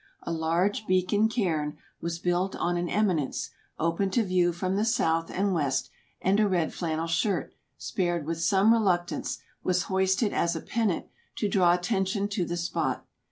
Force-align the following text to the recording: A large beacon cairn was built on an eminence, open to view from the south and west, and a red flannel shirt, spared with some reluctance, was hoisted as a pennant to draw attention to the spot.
A 0.23 0.31
large 0.33 0.87
beacon 0.87 1.29
cairn 1.29 1.77
was 2.01 2.17
built 2.17 2.55
on 2.55 2.75
an 2.75 2.89
eminence, 2.89 3.51
open 3.77 4.09
to 4.09 4.23
view 4.23 4.51
from 4.51 4.75
the 4.75 4.83
south 4.83 5.29
and 5.29 5.53
west, 5.53 5.91
and 6.23 6.39
a 6.39 6.47
red 6.47 6.73
flannel 6.73 7.05
shirt, 7.05 7.53
spared 7.77 8.25
with 8.25 8.41
some 8.41 8.73
reluctance, 8.73 9.37
was 9.63 9.83
hoisted 9.83 10.33
as 10.33 10.55
a 10.55 10.61
pennant 10.61 11.05
to 11.35 11.47
draw 11.47 11.73
attention 11.75 12.27
to 12.29 12.45
the 12.45 12.57
spot. 12.57 13.05